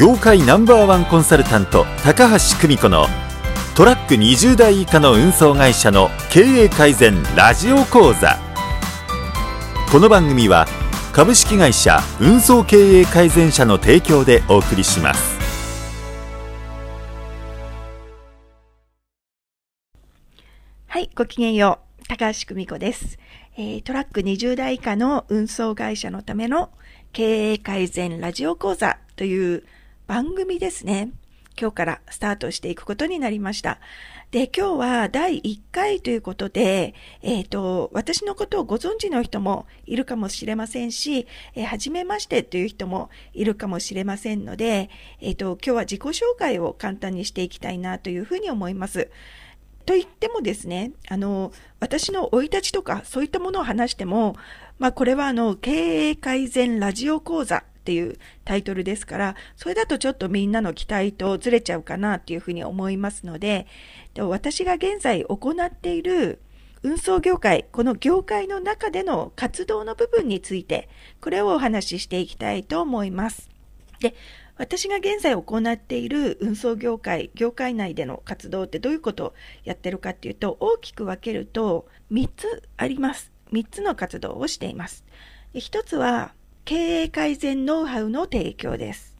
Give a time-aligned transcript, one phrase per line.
[0.00, 3.04] 業界ナンバーワンコンサルタント高橋久美子の
[3.76, 8.38] トラック20台以下の運送会社の経営改善ラジオ講座。
[9.92, 10.64] この番組は
[11.12, 15.38] 株式会社運送経営改善社の提供でお送りします。
[20.86, 23.18] はいごきげんよう高橋久美子です、
[23.58, 26.70] えートラック20台以下の運送会社のための
[27.12, 29.62] 経営改善ラジオ講座という
[30.10, 31.12] 番組ですね。
[31.56, 33.78] 今日からスタートしていくことになりました。
[34.32, 49.10] で、今日は第1回ということで、えっ、と、私のことをご存知の人もいるかもしれませんし、えー、初めましてという人もいるかもしれませんので、えっ、と、今日は自己紹介を簡単にしていきたいなというふうに思います。
[49.86, 54.34] と言ってもですね、あの、私の生い立ちとかそういったものを話しても、
[54.80, 63.66] まあこれはあの、経営改善ラジオ講座っていうタイトルですから、それだとちょっとみんなの期待とずれちゃうかなっていうふうに思いますので、
[64.18, 66.40] 私が現在行っている
[66.82, 70.88] 運送業界、この業界の中での活動の部分について、
[71.20, 73.50] これをお話ししていきたいと思います。
[74.00, 74.14] で、
[74.56, 79.34] 私が現在行っている運送業界、業界内での活動ってどういうことを
[79.64, 83.32] やってるかっていうと、大きく分けると3つあります。
[83.52, 85.04] 3つの活動をしています。
[85.54, 89.16] 1つは経営改善ノウハウの提供です。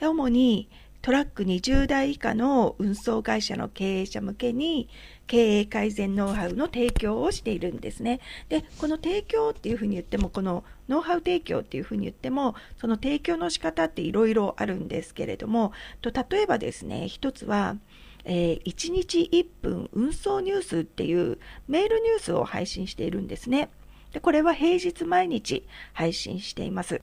[0.00, 0.68] で主に
[1.06, 4.88] トラック20台以下の運送会社の経営者向けに
[5.28, 8.18] 経営改善ノウハウの提供をしているんですね。
[8.48, 15.70] で、この提供っていうふうに言っても、このノウハウ提供っていうふうに言っても、その提供の仕方っていろいろあるんですけれども、
[16.02, 17.76] と例えばですね、一つは、
[18.24, 23.68] えー1日1分運送ニュースっていうメールニュースを配信しているんですね。
[24.12, 27.02] で、これは平日毎日配信しています。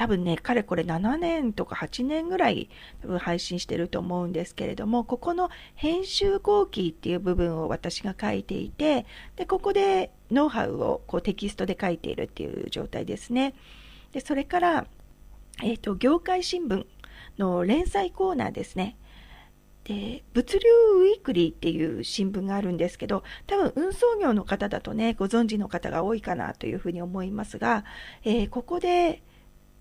[0.00, 2.70] 多分ね、かれこれ7年とか8年ぐらい
[3.02, 9.04] 多分配信してると思うんですけれども、ここの編集後期っていう部分を私が書いていて、
[9.36, 13.54] で、ここでノウハウをこうテキストで書いているっていう状態ですね。
[14.12, 14.86] で、それから、
[15.62, 16.86] えっ、と、業界新聞
[17.36, 18.96] の連載コーナーですね。
[19.84, 20.68] で物流
[20.98, 27.84] ウィークリーっていう新聞があるんですけど多分運送業の方だとねご存知の方が多いかなというふうに思いますが、
[28.24, 29.22] えーここで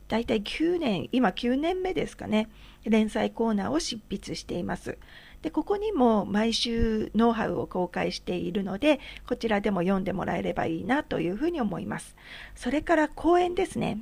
[0.07, 2.49] だいたい9年今9年目ですかね
[2.83, 4.97] 連載コーナーを執筆しています。
[5.43, 12.15] でここにも毎週ノウハウを公開しているのでこちらでも読んでもらえればいいなというふうに思います。
[12.55, 13.99] それから講演ですね。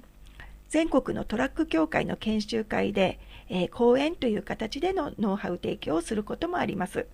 [0.69, 3.19] 全国のトラック協会の研修会で、
[3.49, 7.07] えー講演という形でのノウハウ提供をすることもあります。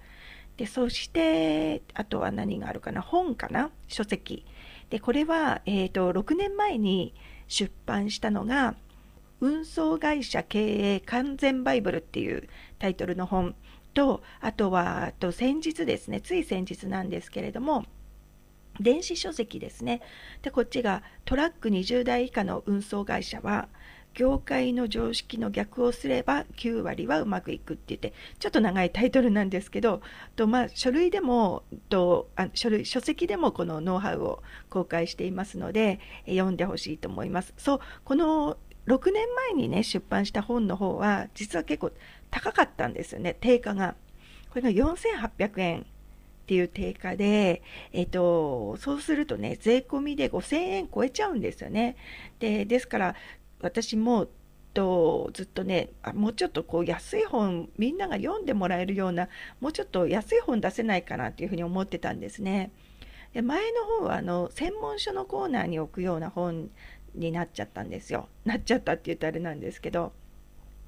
[0.57, 4.45] でそして、あとは何があるかな、本かな、書籍。
[4.89, 7.13] でこれは、えーと、6年前に
[7.47, 8.75] 出版したのが、
[9.41, 12.47] 運送会社経営完全バイブルっていう
[12.79, 13.55] タイトルの本
[13.93, 17.85] と、あとは、あと先日ですね、つい先日なんですけれども、
[18.79, 20.01] 電子書籍ですね。
[20.41, 23.67] で、こっちがトラック20台以下の運送会社は、
[24.13, 30.01] 業界の常識の逆をすれば9割はうまくいくって言って、ちょっと長いタイトルなんですけど、
[30.35, 37.53] とまあ、書類でもとあ書類、書籍でもこのノウハウを公開していますので、読んでほしいと思います。
[37.57, 38.57] そう、この
[38.87, 41.91] 6年前にね、出版した本の方は、実は結構
[42.29, 43.95] 高かったんですよね、定価が。
[44.49, 45.81] これが4800円
[46.43, 47.61] っていう定価で、
[47.93, 51.95] えっと、そうするとね、税込みで5000円超えちゃうんですよね。
[52.39, 53.15] で、ですから、
[53.63, 54.27] 私も、
[54.73, 59.29] とずっとねあもうちょっとこう安い本みんなが読んでもらえるような
[59.61, 62.71] もうちょっと安い本出せないかなっていうふうに思ってたんですね。
[63.33, 66.69] で前の本はあの専門書のコーナーに置くような本
[67.15, 68.29] になっちゃったんですよ。
[68.45, 70.13] なっちゃったって言うとあれなんですけど。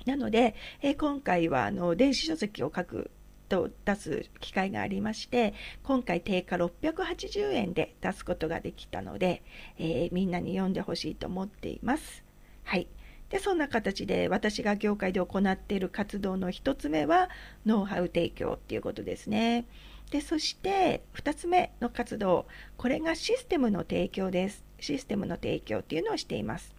[0.05, 3.11] なので、えー今回はあの電子書籍を書く
[3.49, 5.53] と出す機会がありまして
[5.83, 9.43] 今回定価680円で出すことができたので、
[9.77, 12.24] えーみんなに読んでほしいと思っています。
[12.65, 12.87] はい、
[13.29, 17.29] でそんな形で私が業界で行っている活動の1つ目は
[17.65, 19.65] ノウハウ提供っていうことですね。
[20.11, 22.45] でそして2つ目の活動
[22.77, 24.63] これがシステムの提供です。
[24.79, 26.75] システムの提供っていうのをしています。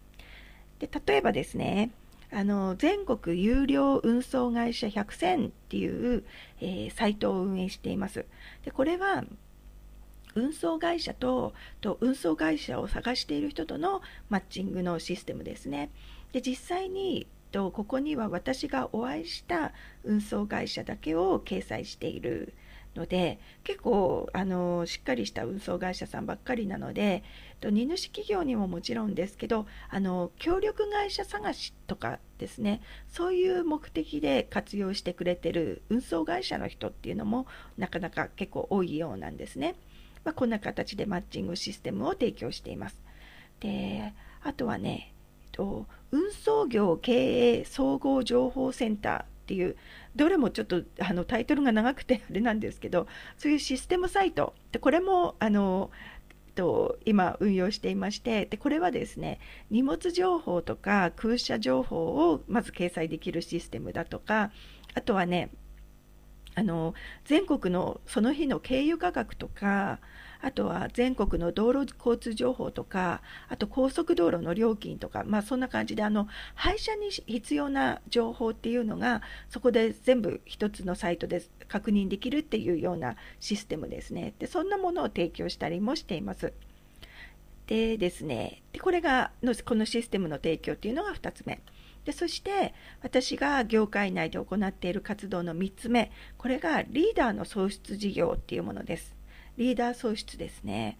[0.78, 1.90] で例えばですね
[2.32, 6.24] あの全国有料運送会社100選っていう、
[6.60, 8.26] えーサイトを運営しています。
[8.64, 9.24] でこれは
[10.36, 15.90] 運送会社とと運送会社を探している人とのマッチングのシステムですね。
[16.32, 19.72] で実際にとここには私がお会いした
[20.04, 22.52] 運送会社だけを掲載している
[22.94, 27.22] ので結構あのしっかりした運送会社さんばっかりなので
[27.60, 37.46] と荷主企業にももちろんですけどあの協力会社探しとかですねそういう目的で活用してくれてる運送会社の人っていうのも
[37.78, 39.76] なかなか結構多いようなんですね。
[40.26, 43.00] まあ、こんな形でマッチングシステムを提供しています。
[43.60, 44.12] で
[44.42, 45.14] あとはね、
[45.44, 49.76] えっと、運送業経営総合情報センターっていう
[50.16, 53.06] どれもちょっとあのタイトルが長くてあれなんですけど
[53.38, 55.90] そういうシステムサイトでこれもあの
[56.56, 59.38] と今運用していましてでこれはですね
[59.70, 64.50] 荷物情報とか空車情報をまず掲載できるシステムだとか
[64.94, 65.50] あとはね
[66.56, 66.94] あの
[67.26, 70.00] 全国のその日の経由価格とか
[70.40, 79.20] あとは全国の道路交通情報とかあと高速道路の料金とか、まあ、そんな感じであの配車に必要な情報っていうのが
[79.50, 86.54] そこで全部一つのサイトで確認できるっていうようなシステムですねでそんなものを提供したりもしています。
[87.66, 91.60] でですねでこれがのこのシステムの提供っていうのが2つ目。
[92.06, 92.72] でそして
[93.02, 99.16] 私が業界内で行っている活動の3つ目これがリーダーの創出事業っていうものです。
[99.56, 100.98] リーダー創出ですね。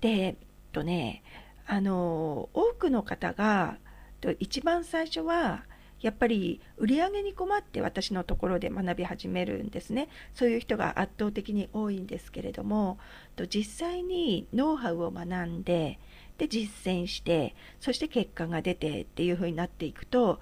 [0.00, 0.36] で、えっ
[0.72, 1.22] とね、
[1.66, 3.78] あの多くの方が
[4.40, 5.64] 一番最初は
[6.00, 10.08] やっぱり売り上げに困って私のところで学び始めるんですね。
[10.34, 12.98] そういう人が圧倒的に多いんですけれども、
[13.48, 16.00] 実際にノウハウを学んで、
[16.38, 20.40] で実践して、そして結果が出てっていうふうになっていくと、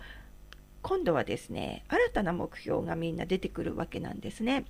[0.83, 4.65] 今度はですね、新たな目標がみんな出てくるわけなんですね。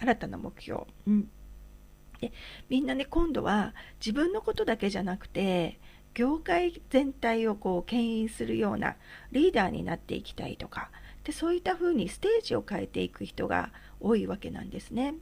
[0.00, 0.82] 新たな目標。
[1.06, 1.28] うん、
[2.20, 2.32] で
[2.68, 5.78] みんなね今度は自分のことだけじゃなくて
[6.14, 8.96] 業界全体をこう牽引するような
[9.32, 10.90] リーダーになっていきたいとか
[11.24, 13.70] でそういったふうにステージを変えていく人が
[14.00, 15.14] 多いわけなんですね。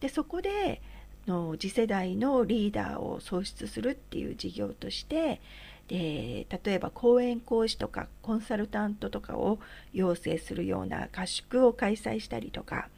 [0.00, 0.80] でそこで
[1.28, 5.40] の次世代のリーダーを創出するっていう事業として
[5.86, 9.58] で例えば講演講師とかコンサルタントとかを
[9.92, 12.88] 養成するような合宿を開催したりとか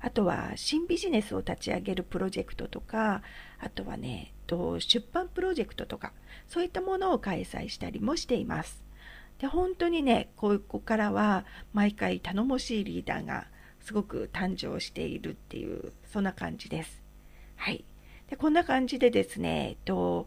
[0.00, 3.22] あとは新ビジネスを立ち上げるプロジェクトとか、
[3.58, 4.32] あとはね、
[4.78, 6.12] 出版プロジェクトとか、
[6.46, 8.82] そういったものを開催したりもしています。
[9.38, 13.46] で、本当にね、ここからは毎回頼もしいリーダーが
[13.80, 17.07] すごく誕生しているっていう、そんな感じです。
[17.58, 17.84] はい。
[18.30, 20.26] でこんな感じでですね、えっと、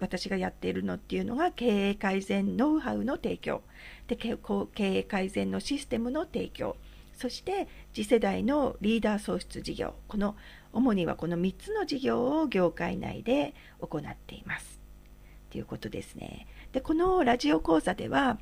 [0.00, 3.62] 私がやっているのっていうのが経営改善ノウハウの提供。
[4.08, 4.36] で経
[4.78, 6.76] 営改善のシステムの提供。
[7.16, 9.94] そして次世代のリーダー創出事業。
[10.08, 10.36] この
[10.72, 14.80] 主にはこの3つの事業を業界内で行っています。
[15.50, 16.46] ということですね。
[16.72, 18.38] でこのラジオ講座では、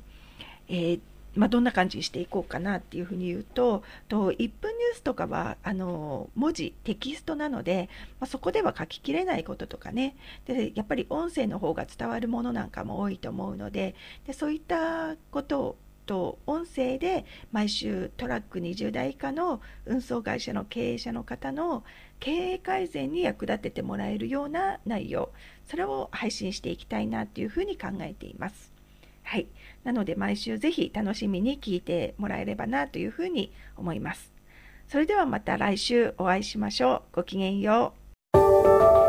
[0.67, 0.99] えー
[1.35, 7.89] まあ、どんな感じにしていこうかなっていうふうに言うとと1分ニュースとかはあの文字テキストなので、
[8.19, 10.15] まあ、そこでは書ききれないこととかね
[10.45, 13.95] でやっぱり音声の方が伝わるものなんかも多いと思うので
[14.27, 21.83] でそういったことをと音声で毎週トラック20台以下の運送会社の経営者の方の
[22.19, 25.31] 経営改善に役立ててもらえるような内容
[25.65, 28.72] それを配信していきたいなというふうに考えています。
[29.23, 29.47] はい、
[29.83, 34.31] なので毎週ぜひ楽しみに聞いてもらえればなというふうに思います。
[34.87, 37.15] それではまた来週お会いしましょう。
[37.15, 37.93] ごきげんよ
[38.35, 39.02] う。